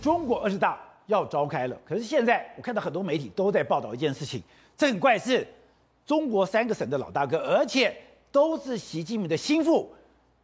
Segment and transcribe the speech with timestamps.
[0.00, 4.42] 中国二十大要召开了，可是现在我看到很多媒体都在报道一件事情，
[4.76, 5.46] 这很怪是，
[6.06, 7.96] 中国三个省的老大哥，而且
[8.30, 9.92] 都是习近平的心腹，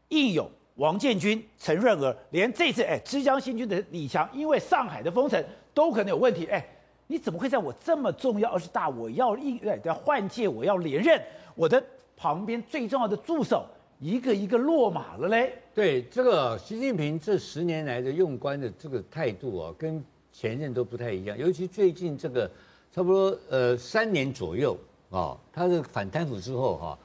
[0.08, 5.42] 应勇、王建军、陈润儿，连这次哎，浙江新军的李强，因为上海的封城
[5.72, 6.64] 都可能有问题，哎，
[7.06, 11.20] 你怎么会在我这么重要二十大，我要应对要换届，我要连任，
[11.54, 11.82] 我的
[12.16, 13.66] 旁边最重要的助手
[14.00, 15.52] 一个一个落马了嘞？
[15.74, 22.50] 对这个习近平这十年来的用官的这个态度啊，跟前任都不太一样，尤其最近这个
[22.92, 24.76] 差不多呃三年左右
[25.10, 26.98] 啊，他这个反贪腐之后哈，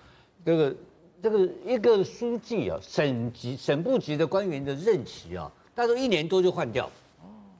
[0.43, 0.75] 这个
[1.21, 6.89] 这个一个书记啊，省级省部级的官员的任期啊，大概一年多就换掉，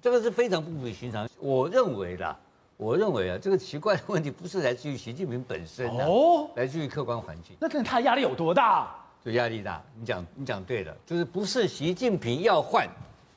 [0.02, 1.30] 这个是非常不比寻常。
[1.40, 2.38] 我认为啦，
[2.77, 7.55] 我认为啊，这个奇怪的问题不是来自于习近平本身啊，哦，来自于客观环境。
[7.59, 8.96] 那看他压力有多大？
[9.23, 12.88] 就压力大，你讲你讲对了，就是不是习近平要换，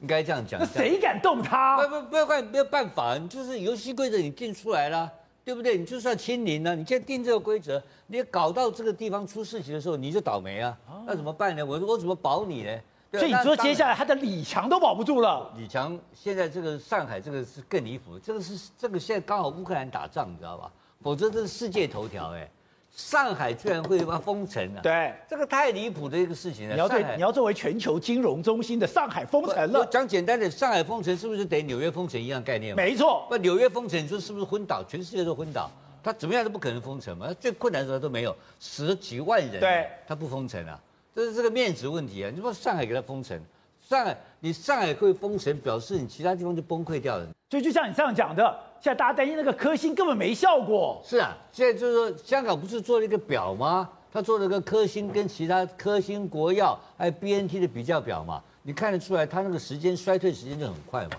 [0.00, 0.60] 应该这样讲。
[0.60, 1.76] 那谁敢动他？
[1.76, 5.10] 不不不要换，没有办法，你就是游戏规则你定出来了，
[5.44, 5.76] 对不对？
[5.76, 10.78] 你就是要清零了，你现在定这个规则，你搞到这个地方出事情的时候，你就倒霉啊。
[11.04, 11.66] 那怎么办呢？
[11.66, 12.80] 我我怎么保你呢？
[13.12, 15.52] 所以你说接下来他的李强都保不住了。
[15.56, 20.72] 李强现在这个上海这个是更离谱，这个是这个现在刚好乌克兰打仗，你知道吧？
[21.02, 22.48] 否则这是世界头条哎。
[22.94, 24.82] 上海居然会要封城了？
[24.82, 26.74] 对，这个太离谱的一个事情了。
[26.74, 29.86] 你要对，你要作为全球金融中心的上海封城了。
[29.86, 32.76] 讲简单的，上海封城是不是等于纽约封城一样概念？
[32.76, 33.26] 没错。
[33.30, 34.84] 那，纽约封城，你说是不是昏倒？
[34.84, 35.70] 全世界都昏倒，
[36.02, 37.32] 他怎么样都不可能封城嘛。
[37.40, 40.78] 最困难的时候都没有，死了几万人，对，他不封城啊，
[41.14, 42.30] 这是这个面子问题啊。
[42.34, 43.40] 你说上海给他封城，
[43.92, 47.26] 上海你上海会封城，表示你其他地方就崩溃掉了。
[47.50, 48.58] 所以就像你这样讲的。
[48.80, 50.98] 现在大家担心那个科兴根本没效果。
[51.04, 53.86] 是啊，现在就是说，香港不是做了一个表吗？
[54.10, 61.10] 他做了个科兴跟其他科兴国药还有 BNT 的比较表嘛，你看得出来，他那个时间衰退时间就很快嘛。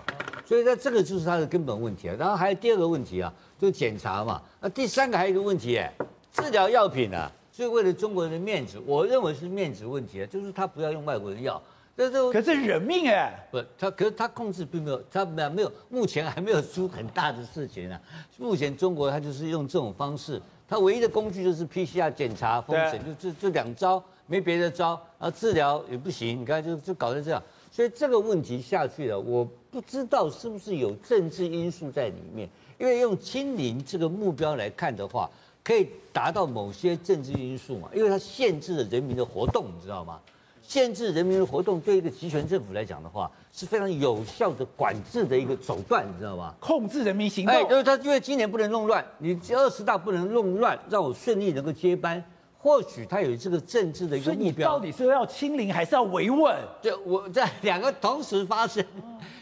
[0.44, 2.16] 所以在这个就是他的根本问题啊。
[2.18, 4.42] 然后还有第二个问题啊，就是检查嘛。
[4.60, 5.92] 那第三个还有一个问题，哎，
[6.32, 11.62] 治疗药品啊，所以为了中国人的面子，我认为是面子问题啊，就是他不要用外国人药。
[11.96, 13.46] 这这可是人命哎！
[13.52, 18.00] 不，他可是他控制并没有，他没有没有，目前还没有出很大的事情啊。
[18.36, 25.00] 目前中国他就是用这种方式，他唯一的工具就是 PCR 检查封城，就这这两招，没别的招。
[25.20, 27.40] 然后治疗也不行，你看就就搞成这样。
[27.70, 32.48] 所以这个问题下去了，我不知道是不是有政治因素在里面。
[32.76, 35.30] 因为用清零这个目标来看的话，
[35.62, 40.20] 可以达到某些政治因素嘛，因为它限制了人民的活动，你知道吗？
[40.66, 46.54] 限制人民的活动，对一个集权政府来讲的话，是非常有效的管制的一个手段，你知道吗？
[46.58, 47.54] 控制人民行动。
[47.54, 52.22] 哎，就是他，因为今年不能弄乱，你二十大不能弄乱，让我顺利能够接班。
[52.56, 54.42] 或许他有这个政治的一个目标。
[54.42, 56.56] 所以你到底是要清零还是要维稳？
[56.80, 58.82] 对，我在两个同时发生，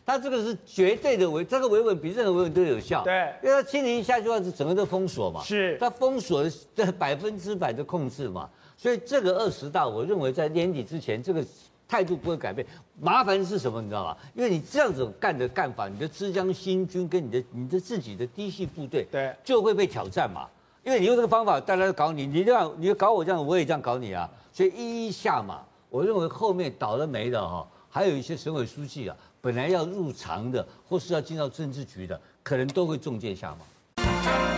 [0.04, 3.04] 他这个是绝对的维，这个维稳比任何维稳都有效。
[3.04, 5.40] 对，因为他清零一下去的话，是整个都封锁嘛。
[5.44, 6.44] 是，他封锁
[6.74, 8.50] 的百分之百的控制嘛。
[8.76, 11.44] 所以这个二十大，我认为在年底之前，这个
[11.86, 12.66] 态度不会改变。
[13.00, 14.16] 麻烦是什么，你知道吗？
[14.34, 20.48] 因为你这样子干的干法，你的浙江新军跟你的你的自己的嫡系部队，对，就会被挑战嘛。
[20.84, 24.28] 因为你用这个方法，大家都搞你，你这样，你搞我这样，我也这样搞你啊。
[24.52, 34.51] 所以一一下马，我认为后面倒了霉的哈，还有一些省委书记啊，本来要入常的，或是要进到政治局的，可能都会中箭下马。